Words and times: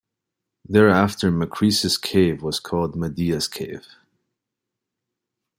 Thereafter 0.67 1.29
Macris's 1.31 1.95
cave 1.99 2.41
was 2.41 2.59
called 2.59 2.95
"Medea's 2.95 3.47
Cave". 3.47 3.85